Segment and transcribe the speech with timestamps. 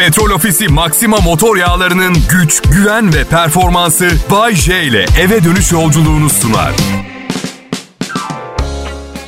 [0.00, 6.30] Petrol Ofisi Maxima motor yağlarının güç, güven ve performansı Bay J ile eve dönüş yolculuğunu
[6.30, 6.72] sunar.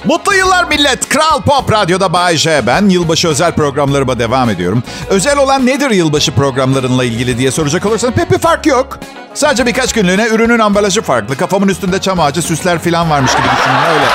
[0.04, 1.08] Mutlu yıllar millet.
[1.08, 2.66] Kral Pop Radyo'da Bay J.
[2.66, 4.82] Ben yılbaşı özel programlarıma devam ediyorum.
[5.08, 8.98] Özel olan nedir yılbaşı programlarınla ilgili diye soracak olursan pek bir fark yok.
[9.34, 11.36] Sadece birkaç günlüğüne ürünün ambalajı farklı.
[11.36, 14.06] Kafamın üstünde çam ağacı, süsler falan varmış gibi düşünün öyle.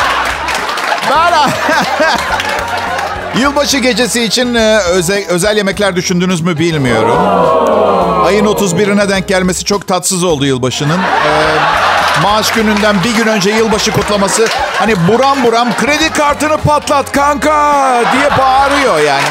[1.11, 1.49] Bana.
[3.35, 7.17] Yılbaşı gecesi için e, özel, özel yemekler düşündünüz mü bilmiyorum.
[8.25, 10.99] Ayın 31'ine denk gelmesi çok tatsız oldu yılbaşının.
[10.99, 11.57] Ee,
[12.23, 14.47] maaş gününden bir gün önce yılbaşı kutlaması
[14.79, 19.27] hani buram buram kredi kartını patlat kanka diye bağırıyor yani.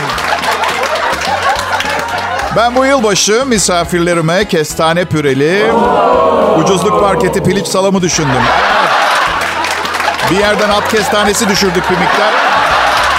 [2.56, 5.73] Ben bu yılbaşı misafirlerime kestane püreli
[6.59, 8.42] ucuzluk marketi piliç salamı düşündüm.
[10.30, 12.55] Bir yerden at kestanesi düşürdük bir miktar.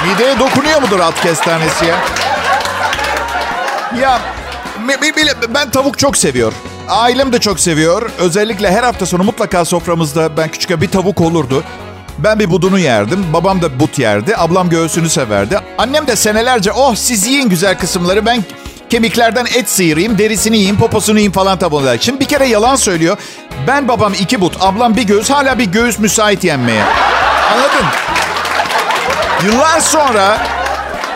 [0.07, 1.95] Mideye dokunuyor mudur at kestanesi ya?
[4.01, 4.19] Ya
[5.53, 6.53] ben tavuk çok seviyor.
[6.89, 8.09] Ailem de çok seviyor.
[8.17, 11.63] Özellikle her hafta sonu mutlaka soframızda ben küçükken bir tavuk olurdu.
[12.17, 13.25] Ben bir budunu yerdim.
[13.33, 14.37] Babam da but yerdi.
[14.37, 15.59] Ablam göğsünü severdi.
[15.77, 18.43] Annem de senelerce oh siz yiyin güzel kısımları ben
[18.89, 23.17] kemiklerden et sıyırayım, derisini yiyeyim, poposunu yiyeyim falan tabi Şimdi bir kere yalan söylüyor.
[23.67, 26.83] Ben babam iki but, ablam bir göğüs, hala bir göğüs müsait yenmeye.
[27.53, 27.85] Anladın?
[29.45, 30.37] Yıllar sonra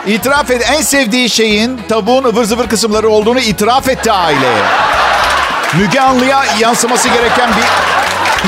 [0.06, 4.62] itiraf et en sevdiği şeyin tavuğun ıvır zıvır kısımları olduğunu itiraf etti aileye.
[5.74, 7.64] Müge Anlı'ya yansıması gereken bir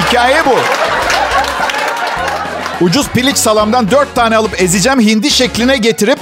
[0.00, 0.56] hikaye bu.
[2.84, 6.19] Ucuz piliç salamdan dört tane alıp ezeceğim hindi şekline getirip...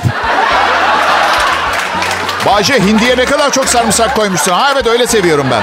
[2.47, 4.53] Bahçe hindiye ne kadar çok sarımsak koymuşsun.
[4.53, 5.63] Ha evet öyle seviyorum ben.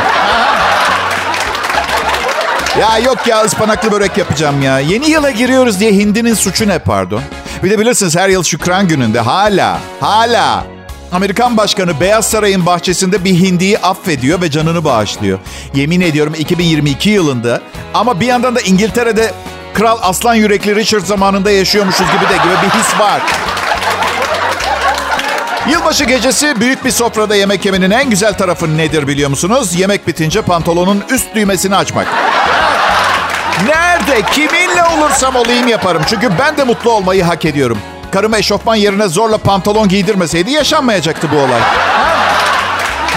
[2.81, 4.79] Ya yok ya ıspanaklı börek yapacağım ya.
[4.79, 7.21] Yeni yıla giriyoruz diye hindinin suçu ne pardon?
[7.63, 10.63] Bir de bilirsiniz her yıl Şükran gününde hala, hala
[11.11, 15.39] Amerikan Başkanı Beyaz Saray'ın bahçesinde bir hindiyi affediyor ve canını bağışlıyor.
[15.75, 17.61] Yemin ediyorum 2022 yılında
[17.93, 19.33] ama bir yandan da İngiltere'de
[19.73, 23.21] Kral Aslan Yürekli Richard zamanında yaşıyormuşuz gibi de gibi bir his var.
[25.69, 29.79] Yılbaşı gecesi büyük bir sofrada yemek yemenin en güzel tarafı nedir biliyor musunuz?
[29.79, 32.07] Yemek bitince pantolonun üst düğmesini açmak.
[34.21, 36.01] Kiminle olursam olayım yaparım.
[36.09, 37.77] Çünkü ben de mutlu olmayı hak ediyorum.
[38.11, 41.61] Karım eşofman yerine zorla pantolon giydirmeseydi yaşanmayacaktı bu olay.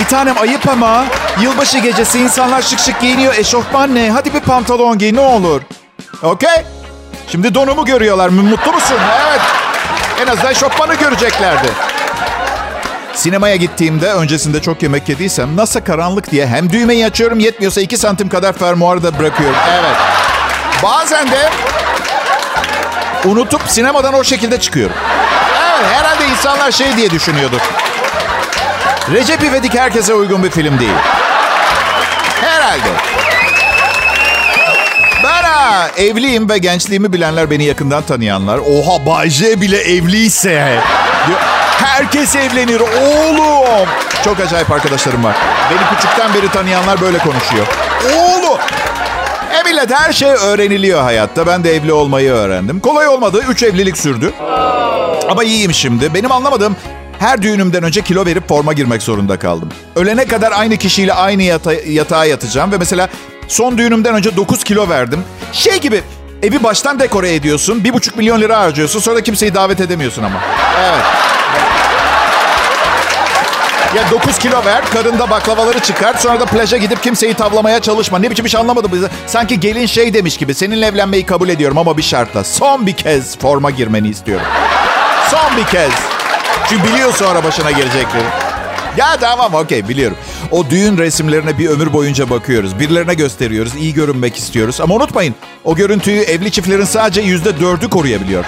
[0.01, 1.05] Bir tanem ayıp ama.
[1.41, 3.35] Yılbaşı gecesi insanlar şık şık giyiniyor.
[3.35, 4.11] Eşofman ne?
[4.11, 5.63] Hadi bir pantolon giy ne olur.
[6.23, 6.65] Okey.
[7.29, 8.29] Şimdi donumu görüyorlar.
[8.29, 8.99] Mutlu musun?
[9.29, 9.41] Evet.
[10.23, 11.69] En azından eşofmanı göreceklerdi.
[13.15, 18.29] Sinemaya gittiğimde öncesinde çok yemek yediysem nasıl karanlık diye hem düğmeyi açıyorum yetmiyorsa 2 santim
[18.29, 19.57] kadar fermuarı da bırakıyorum.
[19.73, 20.22] Evet.
[20.83, 21.51] Bazen de
[23.25, 24.97] unutup sinemadan o şekilde çıkıyorum.
[25.63, 27.61] Evet, herhalde insanlar şey diye düşünüyordur.
[29.13, 30.93] Recep İvedik herkese uygun bir film değil.
[32.41, 32.89] Herhalde.
[35.25, 38.59] Ben ha, evliyim ve gençliğimi bilenler beni yakından tanıyanlar.
[38.59, 40.81] Oha Bay bile evliyse.
[41.85, 43.89] Herkes evlenir oğlum.
[44.25, 45.37] Çok acayip arkadaşlarım var.
[45.71, 47.67] Beni küçükten beri tanıyanlar böyle konuşuyor.
[48.17, 48.52] Oğlum.
[49.73, 51.47] Millet her şey öğreniliyor hayatta.
[51.47, 52.81] Ben de evli olmayı öğrendim.
[52.81, 53.45] Kolay olmadı.
[53.49, 54.33] Üç evlilik sürdü.
[55.31, 56.15] Ama iyiyim şimdi.
[56.15, 56.77] Benim anlamadığım
[57.19, 59.69] her düğünümden önce kilo verip forma girmek zorunda kaldım.
[59.97, 62.73] Ölene kadar aynı kişiyle aynı yata yatağa yatacağım.
[62.73, 63.09] Ve mesela
[63.49, 65.25] son düğünümden önce 9 kilo verdim.
[65.53, 66.03] Şey gibi
[66.43, 67.85] evi baştan dekore ediyorsun.
[67.85, 69.01] Bir buçuk milyon lira harcıyorsun.
[69.01, 70.41] Sonra kimseyi davet edemiyorsun ama.
[70.81, 71.05] Evet.
[73.97, 76.15] Ya 9 kilo ver, karında baklavaları çıkar.
[76.15, 78.19] Sonra da plaja gidip kimseyi tavlamaya çalışma.
[78.19, 78.93] Ne biçim iş anlamadım.
[78.93, 79.09] Bize.
[79.27, 80.55] Sanki gelin şey demiş gibi.
[80.55, 82.45] Seninle evlenmeyi kabul ediyorum ama bir şartla.
[82.45, 84.47] Son bir kez forma girmeni istiyorum.
[85.31, 85.91] Son bir kez.
[86.69, 88.25] Çünkü biliyor sonra başına gelecekleri.
[88.97, 90.17] Ya tamam okey biliyorum.
[90.51, 92.79] O düğün resimlerine bir ömür boyunca bakıyoruz.
[92.81, 93.75] Birilerine gösteriyoruz.
[93.75, 94.81] iyi görünmek istiyoruz.
[94.81, 98.45] Ama unutmayın o görüntüyü evli çiftlerin sadece yüzde dördü koruyabiliyor.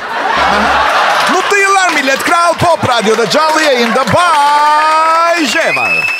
[2.04, 2.18] Millet.
[2.18, 4.04] Kral Pop Radyo'da canlı yayında.
[4.14, 6.14] Bay J var.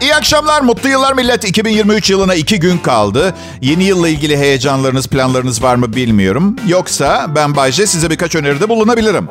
[0.00, 1.44] İyi akşamlar, mutlu yıllar millet.
[1.44, 3.34] 2023 yılına iki gün kaldı.
[3.60, 6.56] Yeni yılla ilgili heyecanlarınız, planlarınız var mı bilmiyorum.
[6.66, 9.28] Yoksa ben Bayce size birkaç öneride bulunabilirim.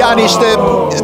[0.00, 0.46] Yani işte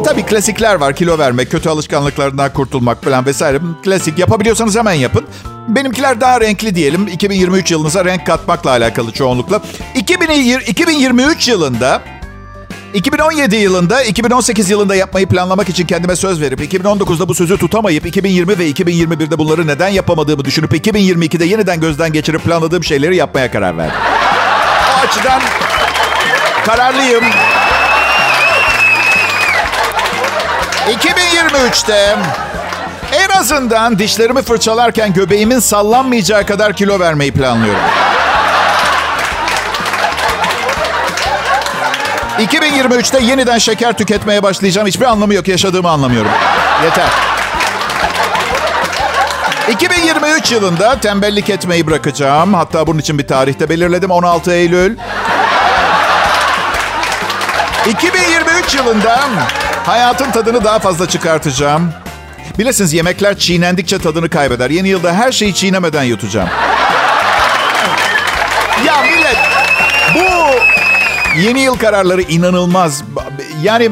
[0.05, 0.95] tabii klasikler var.
[0.95, 3.59] Kilo vermek, kötü alışkanlıklarından kurtulmak falan vesaire.
[3.83, 4.19] Klasik.
[4.19, 5.25] Yapabiliyorsanız hemen yapın.
[5.67, 7.07] Benimkiler daha renkli diyelim.
[7.07, 9.61] 2023 yılınıza renk katmakla alakalı çoğunlukla.
[9.95, 12.01] 2023 yılında
[12.93, 18.59] 2017 yılında, 2018 yılında yapmayı planlamak için kendime söz verip 2019'da bu sözü tutamayıp 2020
[18.59, 23.99] ve 2021'de bunları neden yapamadığımı düşünüp 2022'de yeniden gözden geçirip planladığım şeyleri yapmaya karar verdim.
[24.97, 25.41] O açıdan
[26.65, 27.23] Kararlıyım.
[30.87, 32.46] 2023'te en
[33.37, 37.81] azından dişlerimi fırçalarken göbeğimin sallanmayacağı kadar kilo vermeyi planlıyorum.
[42.39, 44.87] 2023'te yeniden şeker tüketmeye başlayacağım.
[44.87, 45.47] Hiçbir anlamı yok.
[45.47, 46.31] Yaşadığımı anlamıyorum.
[46.83, 47.05] Yeter.
[49.71, 52.53] 2023 yılında tembellik etmeyi bırakacağım.
[52.53, 54.11] Hatta bunun için bir tarihte belirledim.
[54.11, 54.97] 16 Eylül.
[57.89, 59.19] 2023 yılında
[59.85, 61.93] hayatın tadını daha fazla çıkartacağım.
[62.59, 64.69] Bilirsiniz yemekler çiğnendikçe tadını kaybeder.
[64.69, 66.49] Yeni yılda her şeyi çiğnemeden yutacağım.
[68.85, 69.37] Ya millet
[70.15, 70.55] bu
[71.41, 73.03] yeni yıl kararları inanılmaz.
[73.63, 73.91] Yani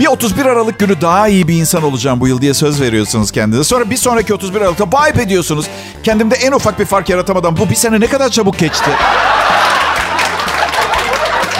[0.00, 3.64] bir 31 Aralık günü daha iyi bir insan olacağım bu yıl diye söz veriyorsunuz kendinize.
[3.64, 5.66] Sonra bir sonraki 31 Aralık'ta vibe ediyorsunuz.
[6.02, 8.90] Kendimde en ufak bir fark yaratamadan bu bir sene ne kadar çabuk geçti.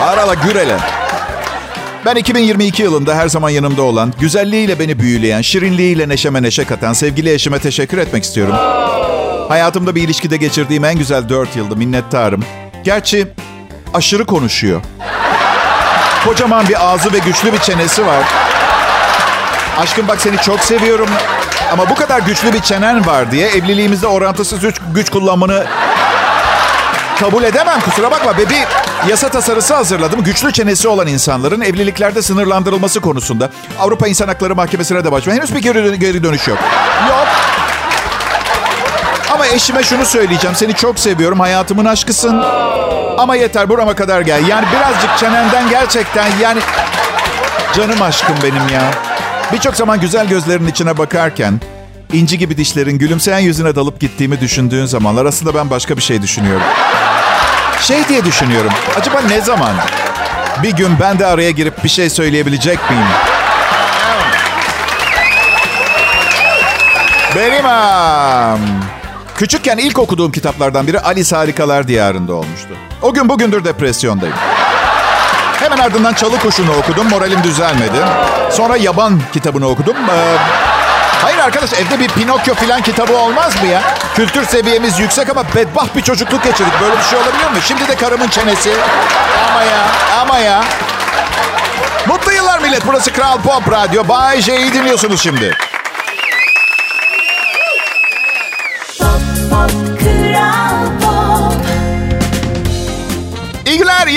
[0.00, 0.78] Arala gürele.
[2.06, 7.32] Ben 2022 yılında her zaman yanımda olan, güzelliğiyle beni büyüleyen, şirinliğiyle neşeme neşe katan sevgili
[7.32, 8.54] eşime teşekkür etmek istiyorum.
[9.48, 12.44] Hayatımda bir ilişkide geçirdiğim en güzel 4 yıldı minnettarım.
[12.84, 13.26] Gerçi
[13.94, 14.80] aşırı konuşuyor.
[16.24, 18.24] Kocaman bir ağzı ve güçlü bir çenesi var.
[19.78, 21.08] Aşkım bak seni çok seviyorum.
[21.72, 25.66] Ama bu kadar güçlü bir çenen var diye evliliğimizde orantısız güç, güç kullanmanı
[27.20, 27.80] kabul edemem.
[27.80, 28.36] Kusura bakma.
[28.36, 28.66] Ve bir
[29.08, 30.24] yasa tasarısı hazırladım.
[30.24, 33.50] Güçlü çenesi olan insanların evliliklerde sınırlandırılması konusunda.
[33.78, 35.38] Avrupa İnsan Hakları Mahkemesi'ne de başvurdum.
[35.38, 36.58] Henüz bir geri, geri dönüş yok.
[37.08, 37.26] Yok.
[39.30, 40.56] Ama eşime şunu söyleyeceğim.
[40.56, 41.40] Seni çok seviyorum.
[41.40, 42.42] Hayatımın aşkısın.
[43.18, 44.48] Ama yeter burama kadar gel.
[44.48, 46.60] Yani birazcık çenenden gerçekten yani...
[47.76, 48.90] Canım aşkım benim ya.
[49.52, 51.60] Birçok zaman güzel gözlerin içine bakarken...
[52.12, 56.66] inci gibi dişlerin gülümseyen yüzüne dalıp gittiğimi düşündüğün zamanlar aslında ben başka bir şey düşünüyorum.
[57.80, 58.70] Şey diye düşünüyorum.
[58.96, 59.72] Acaba ne zaman
[60.62, 63.06] bir gün ben de araya girip bir şey söyleyebilecek miyim?
[67.36, 68.60] Benim um,
[69.36, 72.68] küçükken ilk okuduğum kitaplardan biri Alice Harikalar Diyarı'nda olmuştu.
[73.02, 74.36] O gün bugündür depresyondayım.
[75.60, 77.08] Hemen ardından Çalı Kuşu'nu okudum.
[77.08, 77.98] Moralim düzelmedi.
[78.50, 79.96] Sonra Yaban kitabını okudum.
[79.96, 80.36] Ee,
[81.22, 83.82] hayır arkadaş evde bir Pinokyo filan kitabı olmaz mı ya?
[84.14, 86.72] Kültür seviyemiz yüksek ama bedbaht bir çocukluk geçirdik.
[86.80, 87.58] Böyle bir şey olabilir mi?
[87.64, 88.72] Şimdi de karımın çenesi.
[89.50, 89.86] Ama ya,
[90.20, 90.64] ama ya.
[92.06, 92.86] Mutlu yıllar millet.
[92.86, 94.08] Burası Kral Pop Radyo.
[94.08, 95.44] Bay J'yi dinliyorsunuz şimdi.
[95.44, 95.52] İyi
[99.50, 99.95] günler,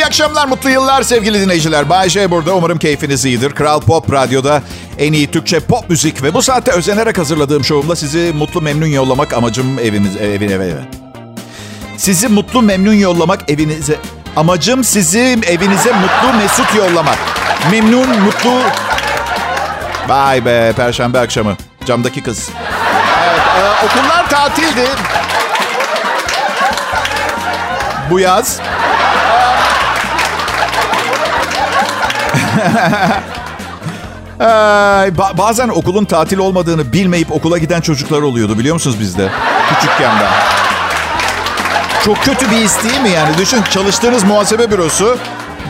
[0.10, 1.90] akşamlar, mutlu yıllar sevgili dinleyiciler.
[1.90, 2.54] Bay J burada.
[2.54, 3.52] Umarım keyfiniz iyidir.
[3.52, 4.62] Kral Pop Radyo'da
[4.98, 9.34] en iyi Türkçe pop müzik ve bu saatte özenerek hazırladığım şovumla sizi mutlu memnun yollamak
[9.34, 10.82] amacım eviniz, evin eve eve.
[11.98, 13.96] Sizi mutlu memnun yollamak evinize...
[14.36, 17.18] Amacım sizi evinize mutlu mesut yollamak.
[17.72, 18.62] Memnun, mutlu...
[20.08, 21.58] Vay be, perşembe akşamı.
[21.86, 22.50] Camdaki kız.
[23.24, 24.88] Evet, e, okullar tatildi.
[28.12, 28.60] Bu yaz.
[35.18, 39.30] ba- bazen okulun tatil olmadığını bilmeyip okula giden çocuklar oluyordu biliyor musunuz bizde?
[39.70, 40.60] Küçükken ben.
[42.06, 43.38] Çok kötü bir his değil mi yani?
[43.38, 45.18] Düşün çalıştığınız muhasebe bürosu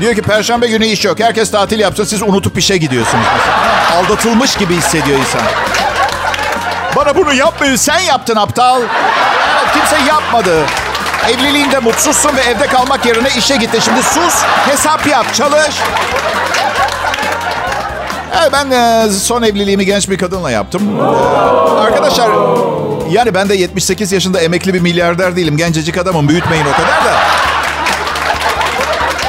[0.01, 1.19] diyor ki perşembe günü iş yok.
[1.19, 3.25] Herkes tatil yapsa siz unutup işe gidiyorsunuz.
[3.97, 5.41] Aldatılmış gibi hissediyor insan.
[6.95, 8.81] Bana bunu yapmayın sen yaptın aptal.
[9.73, 10.65] Kimse yapmadı.
[11.29, 13.79] Evliliğinde mutsuzsun ve evde kalmak yerine işe gitti.
[13.81, 15.75] Şimdi sus, hesap yap, çalış.
[18.37, 20.99] Evet, ben e, son evliliğimi genç bir kadınla yaptım.
[20.99, 21.03] E,
[21.79, 22.29] arkadaşlar,
[23.11, 25.57] yani ben de 78 yaşında emekli bir milyarder değilim.
[25.57, 27.19] Gencecik adamım, büyütmeyin o kadar da.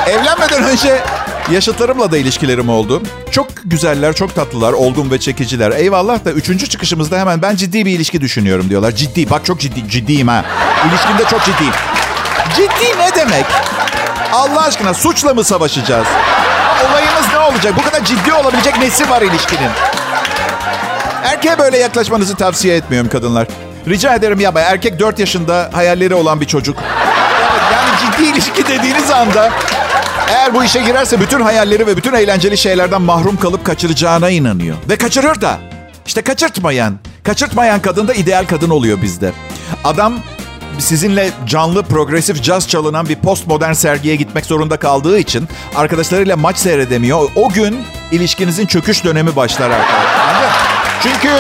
[0.06, 1.02] Evlenmeden önce
[1.50, 3.02] yaşıtlarımla da ilişkilerim oldu.
[3.30, 5.70] Çok güzeller, çok tatlılar, olgun ve çekiciler.
[5.70, 8.90] Eyvallah da üçüncü çıkışımızda hemen ben ciddi bir ilişki düşünüyorum diyorlar.
[8.92, 10.44] Ciddi, bak çok ciddi, ciddiyim ha.
[10.88, 11.72] İlişkimde çok ciddiyim.
[12.56, 13.44] Ciddi ne demek?
[14.32, 16.06] Allah aşkına suçla mı savaşacağız?
[17.50, 17.74] Olacak?
[17.76, 19.70] Bu kadar ciddi olabilecek nesi var ilişkinin?
[21.24, 23.46] Erkeğe böyle yaklaşmanızı tavsiye etmiyorum kadınlar.
[23.88, 24.60] Rica ederim yapma.
[24.60, 26.78] Erkek 4 yaşında hayalleri olan bir çocuk.
[27.72, 29.50] Yani ciddi ilişki dediğiniz anda
[30.28, 34.76] eğer bu işe girerse bütün hayalleri ve bütün eğlenceli şeylerden mahrum kalıp kaçıracağına inanıyor.
[34.88, 35.58] Ve kaçırır da.
[36.06, 36.98] İşte kaçırtmayan.
[37.24, 39.32] Kaçırtmayan kadın da ideal kadın oluyor bizde.
[39.84, 40.14] Adam
[40.80, 47.30] sizinle canlı progresif caz çalınan bir postmodern sergiye gitmek zorunda kaldığı için arkadaşlarıyla maç seyredemiyor.
[47.36, 50.50] O gün ilişkinizin çöküş dönemi başlar arkadaşlar.
[51.02, 51.30] Çünkü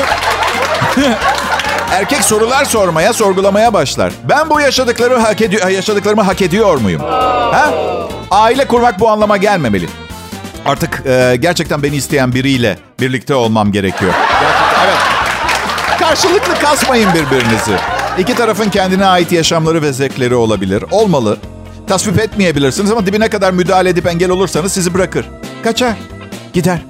[1.92, 4.12] Erkek sorular sormaya, sorgulamaya başlar.
[4.28, 7.02] Ben bu yaşadıkları hak ediyor, yaşadıklarımı hak ediyor muyum?
[7.02, 7.70] Ha?
[8.30, 9.88] Aile kurmak bu anlama gelmemeli.
[10.66, 14.12] Artık e, gerçekten beni isteyen biriyle birlikte olmam gerekiyor.
[14.40, 14.98] Gerçekten, evet.
[16.00, 17.99] Karşılıklı kasmayın birbirinizi.
[18.20, 20.84] İki tarafın kendine ait yaşamları ve zevkleri olabilir.
[20.90, 21.38] Olmalı.
[21.86, 25.26] Tasvip etmeyebilirsiniz ama dibine kadar müdahale edip engel olursanız sizi bırakır.
[25.62, 25.96] Kaçar.
[26.52, 26.89] Gider.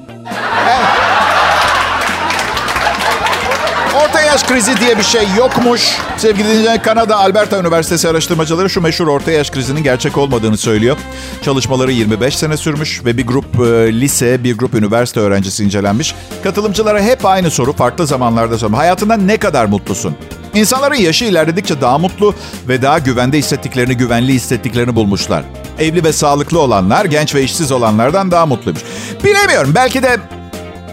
[4.30, 5.96] Yaş krizi diye bir şey yokmuş.
[6.16, 10.96] Sevgili dinleyiciler Kanada Alberta Üniversitesi araştırmacıları şu meşhur orta yaş krizinin gerçek olmadığını söylüyor.
[11.42, 16.14] Çalışmaları 25 sene sürmüş ve bir grup e, lise, bir grup üniversite öğrencisi incelenmiş.
[16.42, 18.78] Katılımcılara hep aynı soru farklı zamanlarda sorulmuş.
[18.78, 20.16] Hayatından ne kadar mutlusun?
[20.54, 22.34] İnsanların yaşı ilerledikçe daha mutlu
[22.68, 25.44] ve daha güvende hissettiklerini, güvenli hissettiklerini bulmuşlar.
[25.78, 28.82] Evli ve sağlıklı olanlar, genç ve işsiz olanlardan daha mutluymuş.
[29.24, 29.72] Bilemiyorum.
[29.74, 30.18] Belki de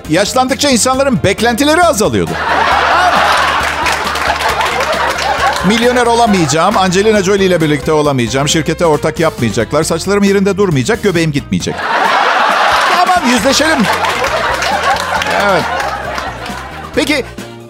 [0.09, 2.31] yaşlandıkça insanların beklentileri azalıyordu.
[5.65, 11.75] Milyoner olamayacağım, Angelina Jolie ile birlikte olamayacağım, şirkete ortak yapmayacaklar, saçlarım yerinde durmayacak, göbeğim gitmeyecek.
[12.95, 13.79] tamam yüzleşelim.
[15.41, 15.63] Evet.
[16.95, 17.25] Peki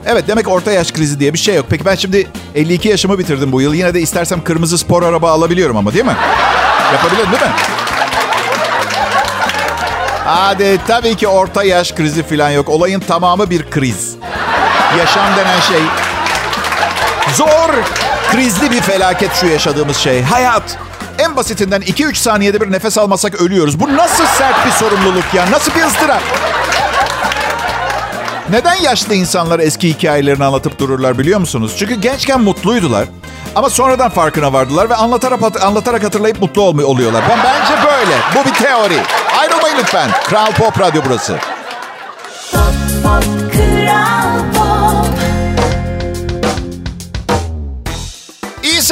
[0.10, 1.66] Evet demek orta yaş krizi diye bir şey yok.
[1.70, 3.74] Peki ben şimdi 52 yaşımı bitirdim bu yıl.
[3.74, 6.16] Yine de istersem kırmızı spor araba alabiliyorum ama değil mi?
[6.94, 7.52] Yapabilirim değil mi?
[10.26, 12.70] Hadi tabii ki orta yaş krizi falan yok.
[12.70, 14.16] Olayın tamamı bir kriz.
[14.98, 15.80] Yaşam denen şey
[17.36, 17.74] zor,
[18.32, 20.22] krizli bir felaket şu yaşadığımız şey.
[20.24, 20.78] Hayat.
[21.20, 23.80] En basitinden 2-3 saniyede bir nefes almasak ölüyoruz.
[23.80, 25.52] Bu nasıl sert bir sorumluluk ya?
[25.52, 26.22] Nasıl bir ıstırap?
[28.50, 31.76] Neden yaşlı insanlar eski hikayelerini anlatıp dururlar biliyor musunuz?
[31.80, 33.06] Çünkü gençken mutluydular.
[33.56, 37.24] Ama sonradan farkına vardılar ve anlatarak, anlatarak hatırlayıp mutlu oluyorlar.
[37.30, 38.18] Ben bence böyle.
[38.36, 38.98] Bu bir teori.
[39.40, 40.10] Ayrılmayın lütfen.
[40.24, 41.38] Kral Pop Radyo burası.
[42.52, 42.62] Pop,
[43.04, 44.27] pop, Kral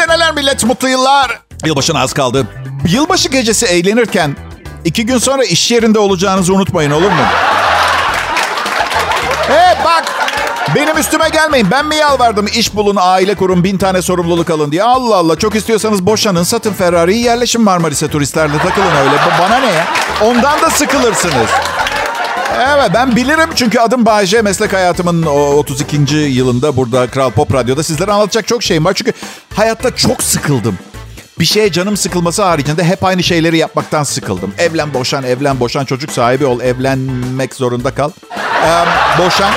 [0.05, 1.39] seneler millet, mutlu yıllar.
[1.65, 2.47] Yılbaşına az kaldı.
[2.87, 4.35] Yılbaşı gecesi eğlenirken
[4.85, 7.25] iki gün sonra iş yerinde olacağınızı unutmayın olur mu?
[9.47, 10.03] Hey bak
[10.75, 11.67] benim üstüme gelmeyin.
[11.71, 14.83] Ben mi yalvardım iş bulun, aile kurun, bin tane sorumluluk alın diye.
[14.83, 19.15] Allah Allah çok istiyorsanız boşanın, satın Ferrari'yi, yerleşin Marmaris'e turistlerle takılın öyle.
[19.39, 19.87] Bana ne ya?
[20.21, 21.49] Ondan da sıkılırsınız.
[22.53, 24.41] Evet ben bilirim çünkü adım Bayce.
[24.41, 26.15] Meslek hayatımın 32.
[26.15, 28.93] yılında burada Kral Pop Radyo'da sizlere anlatacak çok şeyim var.
[28.93, 29.13] Çünkü
[29.55, 30.77] hayatta çok sıkıldım.
[31.39, 34.53] Bir şeye canım sıkılması haricinde hep aynı şeyleri yapmaktan sıkıldım.
[34.57, 38.09] Evlen boşan, evlen boşan, çocuk sahibi ol, evlenmek zorunda kal.
[38.65, 38.85] Ee,
[39.19, 39.51] boşan.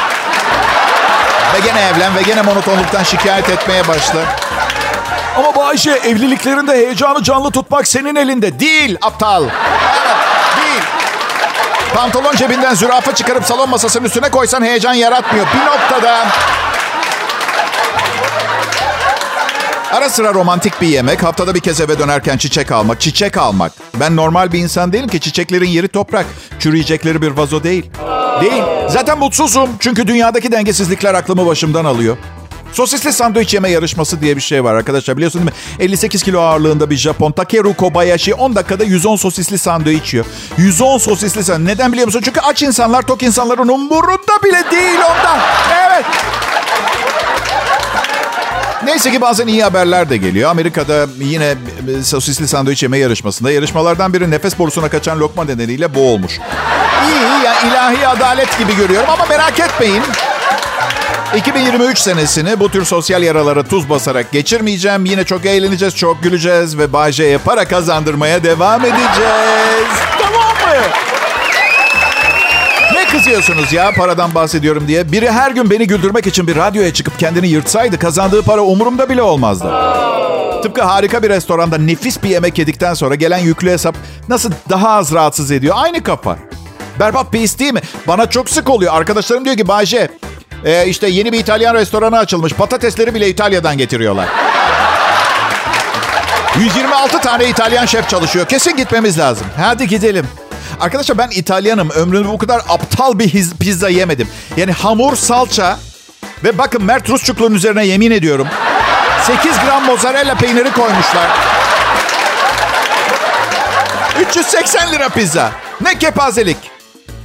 [1.54, 4.20] Ve gene evlen ve gene monotonluktan şikayet etmeye başla.
[5.36, 8.60] Ama Bayşe evliliklerinde heyecanı canlı tutmak senin elinde.
[8.60, 9.44] Değil aptal.
[11.98, 15.46] Pantolon cebinden zürafa çıkarıp salon masasının üstüne koysan heyecan yaratmıyor.
[15.46, 16.26] Bir noktada
[19.92, 23.72] Ara sıra romantik bir yemek, haftada bir kez eve dönerken çiçek almak, çiçek almak.
[24.00, 26.26] Ben normal bir insan değilim ki çiçeklerin yeri toprak,
[26.58, 27.90] çürüyecekleri bir vazo değil.
[28.40, 28.62] Değil.
[28.88, 32.16] Zaten mutsuzum çünkü dünyadaki dengesizlikler aklımı başımdan alıyor.
[32.72, 35.84] Sosisli sandviç yeme yarışması diye bir şey var arkadaşlar biliyorsun değil mi?
[35.84, 40.26] 58 kilo ağırlığında bir Japon Takeru Kobayashi 10 dakikada 110 sosisli sandviç yiyor.
[40.58, 41.68] 110 sosisli sandviç.
[41.68, 42.20] Neden biliyor musun?
[42.24, 45.38] Çünkü aç insanlar tok insanların umurunda bile değil ondan.
[45.86, 46.04] Evet.
[48.84, 50.50] Neyse ki bazen iyi haberler de geliyor.
[50.50, 51.54] Amerika'da yine
[52.02, 56.32] sosisli sandviç yeme yarışmasında yarışmalardan biri nefes borusuna kaçan lokma nedeniyle boğulmuş.
[56.32, 60.02] İyi iyi yani ilahi adalet gibi görüyorum ama merak etmeyin.
[61.36, 65.04] 2023 senesini bu tür sosyal yaralara tuz basarak geçirmeyeceğim.
[65.04, 69.88] Yine çok eğleneceğiz, çok güleceğiz ve Bayce'ye para kazandırmaya devam edeceğiz.
[70.18, 70.82] Tamam mı?
[72.94, 75.12] Ne kızıyorsunuz ya paradan bahsediyorum diye?
[75.12, 79.22] Biri her gün beni güldürmek için bir radyoya çıkıp kendini yırtsaydı kazandığı para umurumda bile
[79.22, 79.72] olmazdı.
[80.62, 83.94] Tıpkı harika bir restoranda nefis bir yemek yedikten sonra gelen yüklü hesap
[84.28, 85.74] nasıl daha az rahatsız ediyor?
[85.78, 86.36] Aynı kafa.
[87.00, 87.80] Berbat bir his değil mi?
[88.06, 88.94] Bana çok sık oluyor.
[88.94, 90.08] Arkadaşlarım diyor ki Bayce
[90.64, 92.52] e, işte yeni bir İtalyan restoranı açılmış.
[92.52, 94.28] Patatesleri bile İtalya'dan getiriyorlar.
[96.58, 98.46] 126 tane İtalyan şef çalışıyor.
[98.46, 99.46] Kesin gitmemiz lazım.
[99.56, 100.26] Hadi gidelim.
[100.80, 101.90] Arkadaşlar ben İtalyanım.
[101.90, 104.28] Ömrümde bu kadar aptal bir pizza yemedim.
[104.56, 105.78] Yani hamur, salça
[106.44, 108.48] ve bakın Mert Rusçuklu'nun üzerine yemin ediyorum.
[109.26, 111.28] 8 gram mozzarella peyniri koymuşlar.
[114.20, 115.52] 380 lira pizza.
[115.80, 116.77] Ne kepazelik.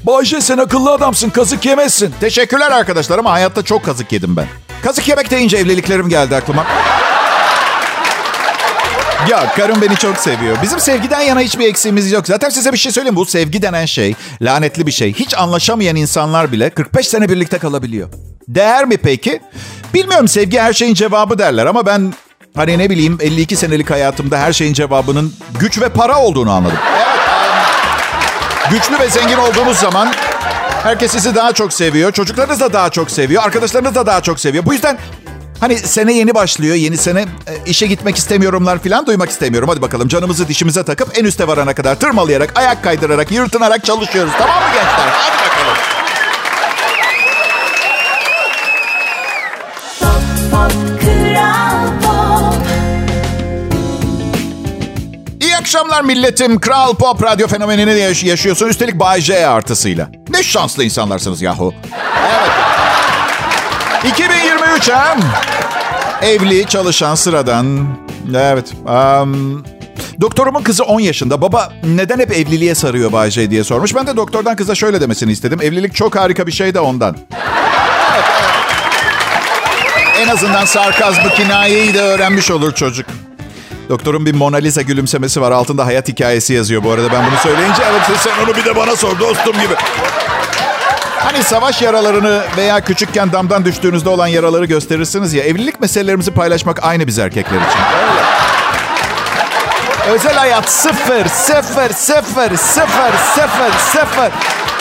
[0.04, 2.14] Bayşe sen akıllı adamsın kazık yemezsin.
[2.20, 4.46] Teşekkürler arkadaşlar ama hayatta çok kazık yedim ben.
[4.84, 6.66] Kazık yemek deyince evliliklerim geldi aklıma.
[9.30, 10.58] Ya karım beni çok seviyor.
[10.64, 12.28] Bizim sevgiden yana hiçbir eksiğimiz yok.
[12.28, 13.16] Zaten size bir şey söyleyeyim.
[13.16, 15.14] Bu sevgi denen şey lanetli bir şey.
[15.14, 18.10] Hiç anlaşamayan insanlar bile 45 sene birlikte kalabiliyor.
[18.48, 19.42] Değer mi peki?
[19.94, 22.14] Bilmiyorum sevgi her şeyin cevabı derler ama ben
[22.56, 26.78] hani ne bileyim 52 senelik hayatımda her şeyin cevabının güç ve para olduğunu anladım.
[28.72, 30.14] Güçlü ve zengin olduğunuz zaman
[30.84, 32.12] herkes sizi daha çok seviyor.
[32.12, 33.44] Çocuklarınız da daha çok seviyor.
[33.44, 34.66] Arkadaşlarınız da daha çok seviyor.
[34.66, 34.98] Bu yüzden
[35.60, 36.76] Hani sene yeni başlıyor.
[36.76, 37.26] Yeni sene e,
[37.66, 39.70] işe gitmek istemiyorumlar falan duymak istemiyorum.
[39.70, 44.34] Hadi bakalım canımızı dişimize takıp en üste varana kadar tırmalayarak, ayak kaydırarak, yırtınarak çalışıyoruz.
[44.38, 45.10] Tamam mı gençler?
[45.10, 45.53] Hadi bakalım.
[55.94, 56.60] Akşamlar milletim.
[56.60, 58.68] Kral Pop radyo fenomenini yaş- yaşıyorsun.
[58.68, 60.10] Üstelik Bay J artısıyla.
[60.30, 61.74] Ne şanslı insanlarsınız yahu.
[62.30, 62.52] Evet.
[64.14, 65.18] 2023 ha?
[66.22, 67.88] Evli, çalışan, sıradan.
[68.36, 68.74] Evet.
[68.88, 69.64] Um,
[70.22, 71.42] doktorumun kızı 10 yaşında.
[71.42, 73.96] Baba neden hep evliliğe sarıyor Bay J diye sormuş.
[73.96, 75.60] Ben de doktordan kıza şöyle demesini istedim.
[75.62, 77.18] Evlilik çok harika bir şey de ondan.
[80.20, 83.06] En azından sarkazmı, kinayeyi de öğrenmiş olur çocuk.
[83.90, 85.52] Doktorun bir Mona Lisa gülümsemesi var.
[85.52, 87.12] Altında hayat hikayesi yazıyor bu arada.
[87.12, 89.74] Ben bunu söyleyince evet sen onu bir de bana sor dostum gibi.
[91.18, 95.44] Hani savaş yaralarını veya küçükken damdan düştüğünüzde olan yaraları gösterirsiniz ya.
[95.44, 97.80] Evlilik meselelerimizi paylaşmak aynı biz erkekler için.
[100.10, 104.32] Özel hayat sıfır, sıfır, sıfır, sıfır, sıfır, sıfır,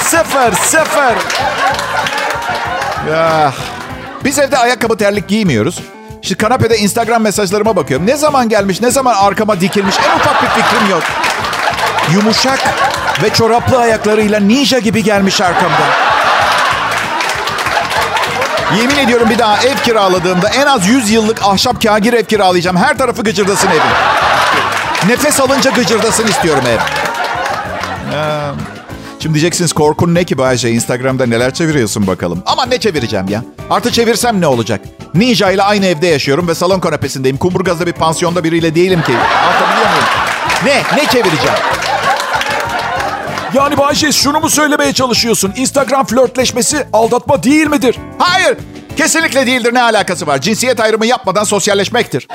[0.01, 1.17] sıfır, sıfır.
[3.11, 3.53] Ya.
[4.25, 5.81] Biz evde ayakkabı terlik giymiyoruz.
[6.23, 8.07] Şimdi kanepede Instagram mesajlarıma bakıyorum.
[8.07, 11.03] Ne zaman gelmiş, ne zaman arkama dikilmiş en ufak bir fikrim yok.
[12.13, 12.59] Yumuşak
[13.23, 16.13] ve çoraplı ayaklarıyla ninja gibi gelmiş arkamda.
[18.77, 22.77] Yemin ediyorum bir daha ev kiraladığımda en az 100 yıllık ahşap kagir ev kiralayacağım.
[22.77, 23.81] Her tarafı gıcırdasın evin.
[25.09, 26.79] Nefes alınca gıcırdasın istiyorum ev.
[28.15, 28.51] Ee,
[29.23, 30.71] şimdi diyeceksiniz korkun ne ki Bayce?
[30.71, 32.43] Instagram'da neler çeviriyorsun bakalım.
[32.47, 33.45] Ama ne çevireceğim ya?
[33.71, 34.81] Artı çevirsem ne olacak?
[35.15, 37.37] Ninja ile aynı evde yaşıyorum ve salon kanepesindeyim.
[37.37, 39.13] Kumburgaz'da bir pansiyonda biriyle değilim ki.
[39.13, 40.05] Anlatabiliyor muyum?
[40.65, 40.97] Ne?
[40.97, 41.59] Ne çevireceğim?
[43.55, 45.53] Yani Bayşe şunu mu söylemeye çalışıyorsun?
[45.57, 47.99] Instagram flörtleşmesi aldatma değil midir?
[48.19, 48.57] Hayır.
[48.97, 49.75] Kesinlikle değildir.
[49.75, 50.41] Ne alakası var?
[50.41, 52.29] Cinsiyet ayrımı yapmadan sosyalleşmektir.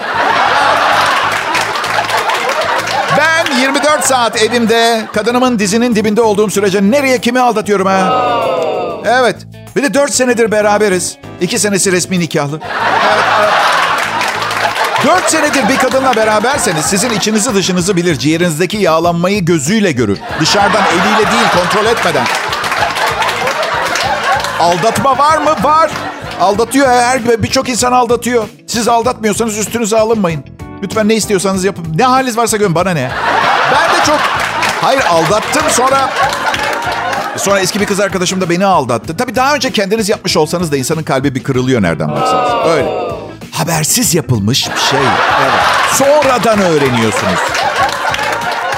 [3.97, 9.01] 24 saat evimde kadınımın dizinin dibinde olduğum sürece nereye kimi aldatıyorum ha?
[9.05, 9.36] Evet.
[9.75, 11.17] Bir de 4 senedir beraberiz.
[11.41, 12.60] 2 senesi resmi nikahlı.
[12.62, 13.53] Evet, evet.
[15.05, 18.19] 4 senedir bir kadınla beraberseniz sizin içinizi dışınızı bilir.
[18.19, 20.19] Ciğerinizdeki yağlanmayı gözüyle görür.
[20.39, 22.25] Dışarıdan eliyle değil kontrol etmeden.
[24.60, 25.55] Aldatma var mı?
[25.63, 25.91] Var.
[26.41, 28.47] Aldatıyor her birçok insan aldatıyor.
[28.67, 30.43] Siz aldatmıyorsanız üstünüze alınmayın.
[30.83, 31.86] Lütfen ne istiyorsanız yapın.
[31.95, 33.12] Ne haliniz varsa görün bana ne.
[34.08, 34.20] Çok
[34.82, 36.10] hayır aldattım sonra
[37.38, 39.17] sonra eski bir kız arkadaşım da beni aldattı.
[39.17, 42.67] Tabii daha önce kendiniz yapmış olsanız da insanın kalbi bir kırılıyor nereden baksanız.
[42.67, 42.89] Öyle.
[43.52, 45.00] Habersiz yapılmış bir şey.
[45.41, 45.62] Evet.
[45.93, 47.39] Sonradan öğreniyorsunuz.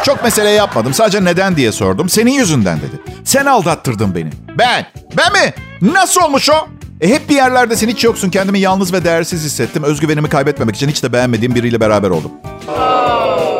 [0.03, 0.93] Çok mesele yapmadım.
[0.93, 2.09] Sadece neden diye sordum.
[2.09, 3.01] Senin yüzünden dedi.
[3.23, 4.29] Sen aldattırdın beni.
[4.57, 4.85] Ben.
[5.17, 5.53] Ben mi?
[5.81, 6.67] Nasıl olmuş o?
[7.01, 8.29] E hep bir yerlerdesin hiç yoksun.
[8.29, 9.83] Kendimi yalnız ve değersiz hissettim.
[9.83, 12.31] Özgüvenimi kaybetmemek için hiç de beğenmediğim biriyle beraber oldum.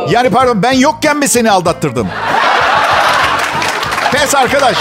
[0.10, 2.08] Yani pardon ben yokken mi seni aldattırdım?
[4.12, 4.78] Pes arkadaş.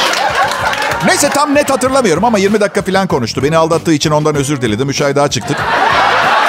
[1.07, 3.43] Neyse tam net hatırlamıyorum ama 20 dakika falan konuştu.
[3.43, 4.91] Beni aldattığı için ondan özür diledim.
[4.91, 5.57] Üç ay daha çıktık.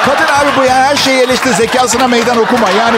[0.06, 1.54] Kadın abi bu ya her şeyi eleştir.
[1.54, 2.70] Zekasına meydan okuma.
[2.70, 2.98] Yani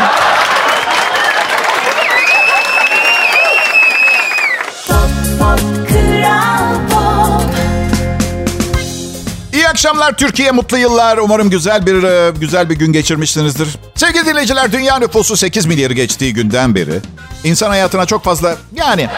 [9.72, 11.18] akşamlar Türkiye, mutlu yıllar.
[11.18, 13.70] Umarım güzel bir e, güzel bir gün geçirmişsinizdir.
[13.96, 17.00] Sevgili dinleyiciler, dünya nüfusu 8 milyarı geçtiği günden beri
[17.44, 19.10] insan hayatına çok fazla yani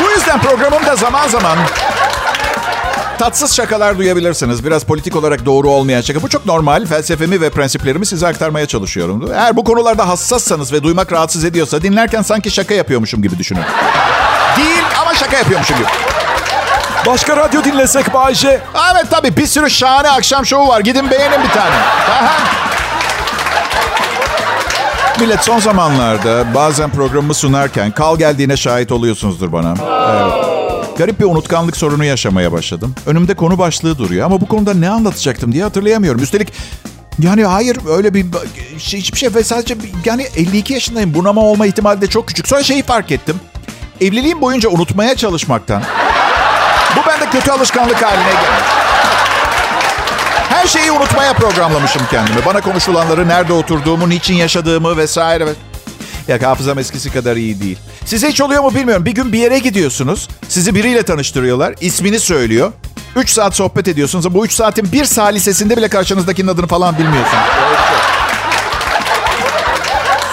[0.00, 1.58] bu yüzden programımda zaman zaman
[3.18, 4.64] tatsız şakalar duyabilirsiniz.
[4.64, 6.22] Biraz politik olarak doğru olmayan şaka.
[6.22, 6.86] Bu çok normal.
[6.86, 9.30] Felsefemi ve prensiplerimi size aktarmaya çalışıyorum.
[9.34, 13.62] Eğer bu konularda hassassanız ve duymak rahatsız ediyorsa dinlerken sanki şaka yapıyormuşum gibi düşünün.
[14.56, 15.88] Değil ama şaka yapıyormuşum gibi.
[17.06, 18.60] Başka radyo dinlesek Bayşe.
[18.92, 20.80] Evet tabii bir sürü şahane akşam şovu var.
[20.80, 21.74] Gidin beğenin bir tane.
[22.10, 22.38] Aha.
[25.20, 29.74] Millet son zamanlarda bazen programımı sunarken kal geldiğine şahit oluyorsunuzdur bana.
[30.10, 30.98] Evet.
[30.98, 32.94] Garip bir unutkanlık sorunu yaşamaya başladım.
[33.06, 36.22] Önümde konu başlığı duruyor ama bu konuda ne anlatacaktım diye hatırlayamıyorum.
[36.22, 36.52] Üstelik
[37.18, 38.26] yani hayır öyle bir
[38.78, 41.14] şey, hiçbir şey ve sadece bir- yani 52 yaşındayım.
[41.14, 42.48] Bunama olma ihtimali de çok küçük.
[42.48, 43.36] Sonra şeyi fark ettim.
[44.00, 45.82] Evliliğim boyunca unutmaya çalışmaktan
[47.08, 48.68] bu bende kötü alışkanlık haline gelmiş.
[50.48, 52.46] Her şeyi unutmaya programlamışım kendimi.
[52.46, 55.48] Bana konuşulanları, nerede oturduğumu, niçin yaşadığımı vesaire.
[56.28, 57.78] Ya hafızam eskisi kadar iyi değil.
[58.04, 59.04] Size hiç oluyor mu bilmiyorum.
[59.04, 60.28] Bir gün bir yere gidiyorsunuz.
[60.48, 61.74] Sizi biriyle tanıştırıyorlar.
[61.80, 62.72] ismini söylüyor.
[63.16, 64.34] 3 saat sohbet ediyorsunuz.
[64.34, 67.44] Bu 3 saatin bir salisesinde bile karşınızdakinin adını falan bilmiyorsunuz.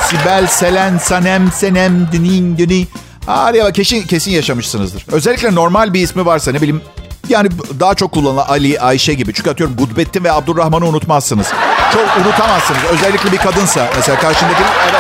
[0.10, 2.58] Sibel, Selen, Sanem, Senem, Dünin,
[3.28, 3.36] Düni.
[3.36, 5.06] Harika kesin, kesin yaşamışsınızdır.
[5.12, 6.82] Özellikle normal bir ismi varsa ne bileyim
[7.30, 9.34] yani daha çok kullanılan Ali, Ayşe gibi.
[9.34, 11.48] Çünkü atıyorum Gudbettin ve Abdurrahman'ı unutmazsınız.
[11.94, 12.80] Çok unutamazsınız.
[12.92, 13.90] Özellikle bir kadınsa.
[13.96, 14.64] Mesela karşındaki...
[14.84, 14.96] Evet.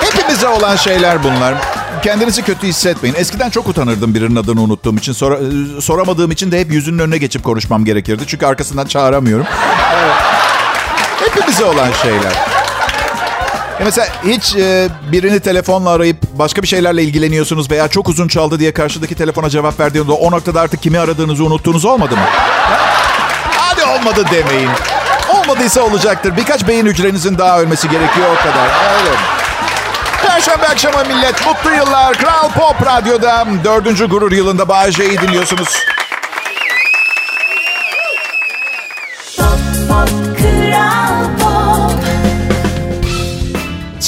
[0.00, 1.54] Hepimize olan şeyler bunlar.
[2.02, 3.16] Kendinizi kötü hissetmeyin.
[3.18, 5.12] Eskiden çok utanırdım birinin adını unuttuğum için.
[5.12, 8.22] Sor, e, soramadığım için de hep yüzünün önüne geçip konuşmam gerekirdi.
[8.26, 9.46] Çünkü arkasından çağıramıyorum.
[9.94, 10.14] Evet.
[11.20, 12.57] Hepimize olan şeyler.
[13.78, 18.58] Ya mesela hiç e, birini telefonla arayıp başka bir şeylerle ilgileniyorsunuz veya çok uzun çaldı
[18.58, 22.22] diye karşıdaki telefona cevap verdiğinde o noktada artık kimi aradığınızı unuttuğunuz olmadı mı?
[23.56, 24.70] Hadi olmadı demeyin.
[25.28, 26.36] Olmadıysa olacaktır.
[26.36, 28.64] Birkaç beyin hücrenizin daha ölmesi gerekiyor o kadar.
[28.98, 29.10] Öyle.
[30.26, 32.14] Perşembe akşamı millet mutlu yıllar.
[32.16, 35.68] Kral Pop Radyo'da dördüncü gurur yılında Bağcay'ı dinliyorsunuz.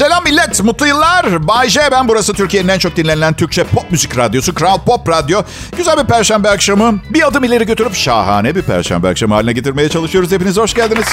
[0.00, 1.48] Selam millet, mutlu yıllar.
[1.48, 5.42] Bay J ben, burası Türkiye'nin en çok dinlenen Türkçe pop müzik radyosu Kral Pop Radyo.
[5.76, 6.98] Güzel bir perşembe akşamı.
[7.10, 10.32] Bir adım ileri götürüp şahane bir perşembe akşamı haline getirmeye çalışıyoruz.
[10.32, 11.06] Hepiniz hoş geldiniz.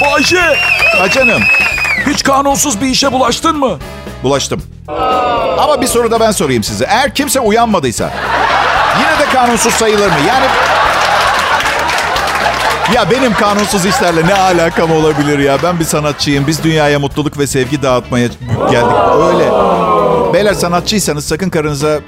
[0.00, 0.56] Bayşe,
[0.98, 1.42] Ha canım,
[2.06, 3.78] hiç kanunsuz bir işe bulaştın mı?
[4.22, 4.62] bulaştım.
[5.58, 6.84] Ama bir soru da ben sorayım size.
[6.84, 8.10] Eğer kimse uyanmadıysa
[9.00, 10.16] yine de kanunsuz sayılır mı?
[10.28, 10.46] Yani
[12.94, 15.58] ya benim kanunsuz işlerle ne alakam olabilir ya?
[15.62, 16.46] Ben bir sanatçıyım.
[16.46, 18.28] Biz dünyaya mutluluk ve sevgi dağıtmaya
[18.70, 18.96] geldik.
[19.28, 19.50] Öyle.
[20.34, 21.98] Beyler sanatçıysanız sakın karınıza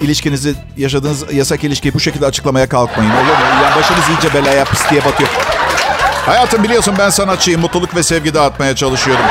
[0.00, 3.10] ilişkinizi, yaşadığınız yasak ilişkiyi bu şekilde açıklamaya kalkmayın.
[3.10, 3.44] Olur mu?
[3.64, 5.30] Yani başınız iyice belaya pisliğe batıyor.
[6.26, 7.60] Hayatım biliyorsun ben sanatçıyım.
[7.60, 9.24] Mutluluk ve sevgi dağıtmaya çalışıyorum.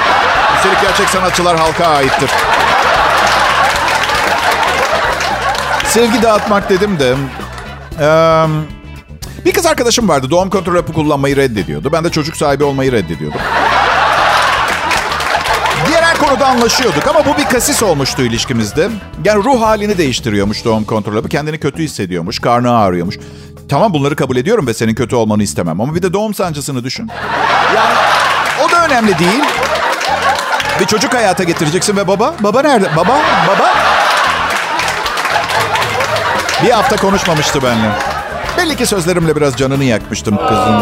[0.57, 2.29] Üstelik gerçek sanatçılar halka aittir.
[5.85, 7.15] Sevgi dağıtmak dedim de...
[7.99, 8.45] eee,
[9.46, 10.30] bir kız arkadaşım vardı.
[10.30, 11.89] Doğum kontrol hapı kullanmayı reddediyordu.
[11.91, 13.41] Ben de çocuk sahibi olmayı reddediyordum.
[15.88, 18.89] Diğer her konuda anlaşıyorduk ama bu bir kasis olmuştu ilişkimizde.
[19.26, 21.30] Yani ruh halini değiştiriyormuş doğum kontrol hapı.
[21.30, 23.17] Kendini kötü hissediyormuş, karnı ağrıyormuş.
[23.70, 25.82] Tamam bunları kabul ediyorum ve senin kötü olmanı istemem.
[25.82, 27.10] Ama bir de doğum sancısını düşün.
[27.76, 27.96] Yani
[28.65, 29.44] o da önemli değil.
[30.80, 32.96] Bir çocuk hayata getireceksin ve baba, baba nerede?
[32.96, 33.74] Baba, baba.
[36.63, 38.11] Bir hafta konuşmamıştı benimle.
[38.57, 40.81] Belli ki sözlerimle biraz canını yakmıştım kızın.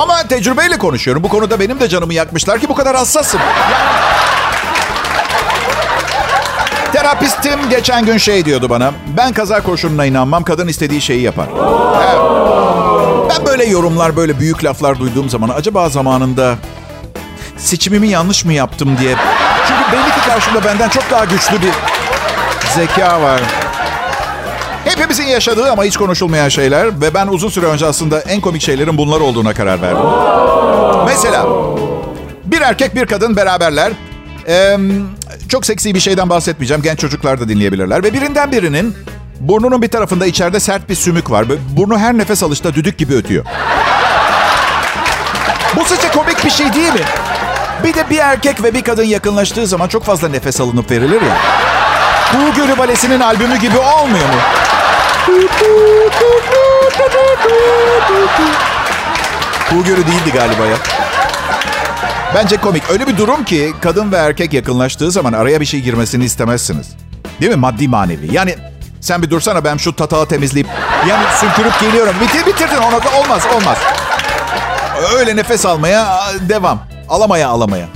[0.00, 1.22] Ama tecrübeyle konuşuyorum.
[1.22, 3.40] Bu konuda benim de canımı yakmışlar ki bu kadar hassasım.
[6.92, 8.92] Terapistim geçen gün şey diyordu bana.
[9.16, 10.44] Ben kaza koşuluna inanmam.
[10.44, 11.46] Kadın istediği şeyi yapar.
[13.30, 16.54] Ben böyle yorumlar, böyle büyük laflar duyduğum zaman acaba zamanında
[17.56, 19.16] seçimimi yanlış mı yaptım diye.
[19.68, 21.72] Çünkü belli ki karşımda benden çok daha güçlü bir
[22.74, 23.40] zeka var.
[24.84, 28.98] Hepimizin yaşadığı ama hiç konuşulmayan şeyler ve ben uzun süre önce aslında en komik şeylerin
[28.98, 30.02] bunlar olduğuna karar verdim.
[31.06, 31.46] Mesela
[32.44, 33.92] bir erkek bir kadın beraberler.
[34.48, 34.76] Ee,
[35.48, 36.82] çok seksi bir şeyden bahsetmeyeceğim.
[36.82, 38.02] Genç çocuklar da dinleyebilirler.
[38.04, 38.96] Ve birinden birinin
[39.40, 41.46] burnunun bir tarafında içeride sert bir sümük var.
[41.76, 43.44] Burnu her nefes alışta düdük gibi ötüyor.
[45.76, 47.00] Bu sizce komik bir şey değil mi?
[47.84, 51.36] Bir de bir erkek ve bir kadın yakınlaştığı zaman çok fazla nefes alınıp verilir ya.
[52.32, 54.40] Kuğu Gölü Balesi'nin albümü gibi olmuyor mu?
[59.70, 60.76] Kuğu Gölü değildi galiba ya.
[62.34, 62.90] Bence komik.
[62.90, 66.88] Öyle bir durum ki kadın ve erkek yakınlaştığı zaman araya bir şey girmesini istemezsiniz.
[67.40, 67.56] Değil mi?
[67.56, 68.34] Maddi manevi.
[68.34, 68.54] Yani
[69.00, 70.66] sen bir dursana ben şu tatağı temizleyip
[71.08, 72.14] yani sümkürüp geliyorum.
[72.20, 73.78] Bitir bitirdin ona da olmaz olmaz.
[75.18, 76.78] Öyle nefes almaya devam.
[77.08, 77.86] Alamaya alamaya.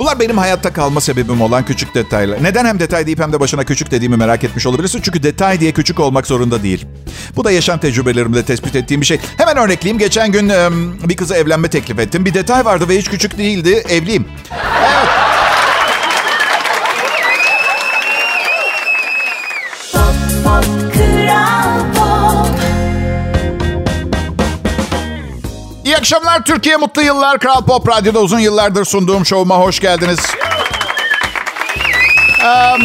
[0.00, 2.42] Bunlar benim hayatta kalma sebebim olan küçük detaylar.
[2.42, 5.00] Neden hem detay deyip hem de başına küçük dediğimi merak etmiş olabilirsin.
[5.02, 6.86] Çünkü detay diye küçük olmak zorunda değil.
[7.36, 9.18] Bu da yaşam tecrübelerimde tespit ettiğim bir şey.
[9.36, 9.98] Hemen örnekleyeyim.
[9.98, 10.52] Geçen gün
[11.08, 12.24] bir kıza evlenme teklif ettim.
[12.24, 13.84] Bir detay vardı ve hiç küçük değildi.
[13.88, 14.26] Evliyim.
[26.10, 27.38] Akşamlar Türkiye, mutlu yıllar.
[27.38, 30.18] Kral Pop Radyo'da uzun yıllardır sunduğum şovuma hoş geldiniz.
[32.44, 32.76] Ee,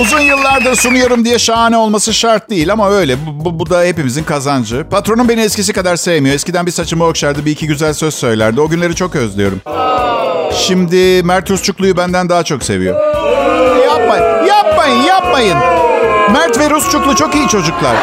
[0.00, 3.16] uzun yıllardır sunuyorum diye şahane olması şart değil ama öyle.
[3.26, 4.86] Bu, bu, bu da hepimizin kazancı.
[4.90, 6.34] Patronum beni eskisi kadar sevmiyor.
[6.34, 8.60] Eskiden bir saçımı okşardı, bir iki güzel söz söylerdi.
[8.60, 9.60] O günleri çok özlüyorum.
[10.54, 13.00] Şimdi Mert Rusçuklu'yu benden daha çok seviyor.
[13.86, 15.58] Yapmayın, yapmayın, yapmayın.
[16.32, 17.96] Mert ve Rusçuklu çok iyi çocuklar.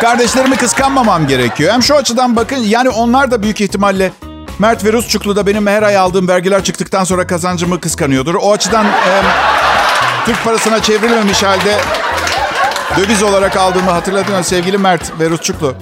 [0.00, 1.72] Kardeşlerimi kıskanmamam gerekiyor.
[1.72, 4.12] Hem şu açıdan bakın yani onlar da büyük ihtimalle
[4.58, 8.34] Mert ve Rusçuklu da benim her ay aldığım vergiler çıktıktan sonra kazancımı kıskanıyordur.
[8.34, 9.22] O açıdan e,
[10.26, 11.76] Türk parasına çevrilmemiş halde
[12.96, 15.74] döviz olarak aldığımı hatırlatıyorum sevgili Mert ve Rusçuklu.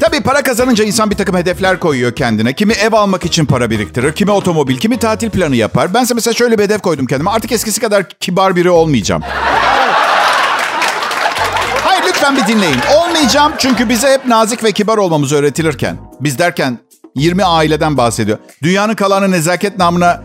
[0.00, 2.52] Tabii para kazanınca insan bir takım hedefler koyuyor kendine.
[2.52, 5.94] Kimi ev almak için para biriktirir, kimi otomobil, kimi tatil planı yapar.
[5.94, 7.30] Bense mesela şöyle bir hedef koydum kendime.
[7.30, 9.22] Artık eskisi kadar kibar biri olmayacağım.
[12.26, 12.76] Lütfen bir dinleyin.
[12.98, 15.96] Olmayacağım çünkü bize hep nazik ve kibar olmamız öğretilirken.
[16.20, 16.78] Biz derken
[17.14, 18.38] 20 aileden bahsediyor.
[18.62, 20.22] Dünyanın kalanı nezaket namına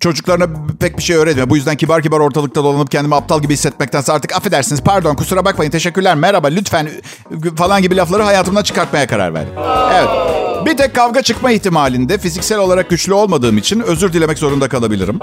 [0.00, 0.46] çocuklarına
[0.80, 1.50] pek bir şey öğretmiyor.
[1.50, 5.70] Bu yüzden kibar kibar ortalıkta dolanıp kendimi aptal gibi hissetmektense artık affedersiniz pardon kusura bakmayın
[5.70, 6.88] teşekkürler merhaba lütfen
[7.56, 9.54] falan gibi lafları hayatımdan çıkartmaya karar verdim.
[9.94, 10.51] Evet.
[10.66, 15.18] Bir tek kavga çıkma ihtimalinde fiziksel olarak güçlü olmadığım için özür dilemek zorunda kalabilirim.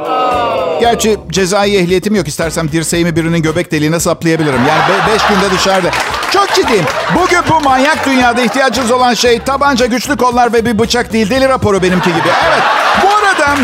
[0.82, 2.28] Gerçi cezai ehliyetim yok.
[2.28, 4.60] İstersem dirseğimi birinin göbek deliğine saplayabilirim.
[4.68, 5.90] Yani be- beş günde dışarıda.
[6.32, 6.86] Çok ciddiyim.
[7.16, 11.30] Bugün bu manyak dünyada ihtiyacınız olan şey tabanca, güçlü kollar ve bir bıçak değil.
[11.30, 12.30] Deli raporu benimki gibi.
[12.50, 12.62] Evet.
[13.04, 13.56] Bu arada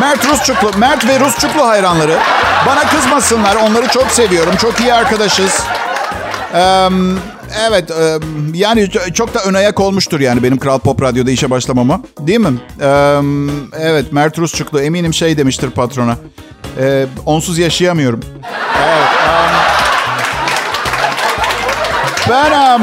[0.00, 2.18] Mert Rusçuklu, Mert ve Rusçuklu hayranları
[2.66, 3.56] bana kızmasınlar.
[3.56, 4.56] Onları çok seviyorum.
[4.56, 5.62] Çok iyi arkadaşız.
[6.54, 6.88] Ee,
[7.60, 8.18] evet, e,
[8.54, 12.00] yani çok da ön ayak olmuştur yani benim Kral Pop Radyo'da işe başlamama.
[12.20, 12.52] Değil mi?
[12.80, 13.20] Ee,
[13.78, 16.16] evet, Mert Rusçuklu eminim şey demiştir patrona.
[16.80, 18.20] Ee, onsuz yaşayamıyorum.
[18.86, 19.08] Evet.
[22.30, 22.80] Ben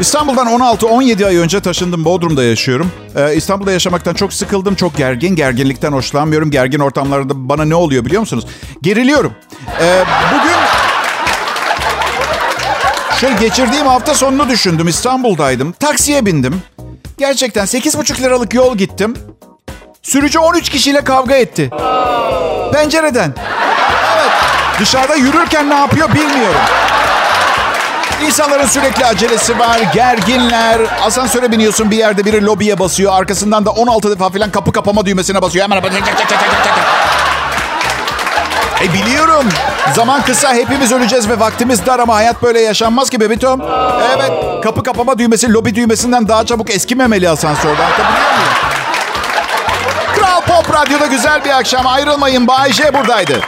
[0.00, 2.04] İstanbul'dan 16-17 ay önce taşındım.
[2.04, 2.92] Bodrum'da yaşıyorum.
[3.16, 4.74] Ee, İstanbul'da yaşamaktan çok sıkıldım.
[4.74, 5.36] Çok gergin.
[5.36, 6.50] Gerginlikten hoşlanmıyorum.
[6.50, 8.46] Gergin ortamlarda bana ne oluyor biliyor musunuz?
[8.82, 9.32] Geriliyorum.
[9.80, 10.04] Ee,
[10.34, 10.59] bugün
[13.20, 14.88] şöyle geçirdiğim hafta sonunu düşündüm.
[14.88, 15.72] İstanbul'daydım.
[15.72, 16.62] Taksiye bindim.
[17.18, 19.14] Gerçekten 8,5 liralık yol gittim.
[20.02, 21.70] Sürücü 13 kişiyle kavga etti.
[22.72, 23.34] Pencereden.
[24.16, 24.30] Evet.
[24.80, 26.60] Dışarıda yürürken ne yapıyor bilmiyorum.
[28.26, 30.80] İnsanların sürekli acelesi var, gerginler.
[31.02, 33.12] Asansöre biniyorsun bir yerde biri lobiye basıyor.
[33.12, 35.64] Arkasından da 16 defa falan kapı kapama düğmesine basıyor.
[35.64, 35.82] Hemen
[38.84, 39.44] e biliyorum.
[39.94, 43.60] Zaman kısa hepimiz öleceğiz ve vaktimiz dar ama hayat böyle yaşanmaz ki bebitom.
[44.16, 47.82] Evet kapı kapama düğmesi lobi düğmesinden daha çabuk eskimemeli asansörde.
[47.82, 48.50] Anlatabiliyor muyum?
[50.16, 51.86] Kral Pop Radyo'da güzel bir akşam.
[51.86, 52.46] Ayrılmayın.
[52.46, 53.40] Bay J buradaydı.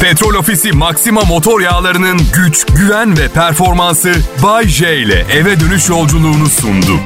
[0.00, 6.48] Petrol Ofisi Maxima motor yağlarının güç, güven ve performansı Bay J ile eve dönüş yolculuğunu
[6.48, 7.00] sundu.